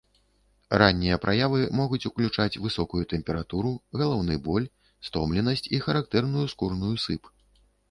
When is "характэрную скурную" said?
5.87-6.95